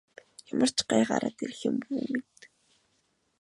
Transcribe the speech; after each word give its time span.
Ямар 0.51 0.69
ч 0.77 0.79
гай 0.91 1.01
гараад 1.09 1.37
ирэх 1.45 1.59
юм 1.69 1.75
бүү 1.83 2.01
мэд. 2.11 2.39